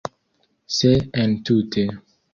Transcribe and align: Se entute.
Se 0.79 0.93
entute. 1.25 1.87